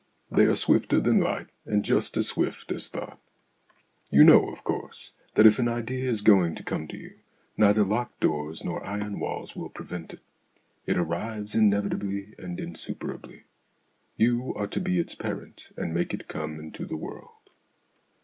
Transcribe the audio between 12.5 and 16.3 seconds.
insuper ably; you are to be its parent and make it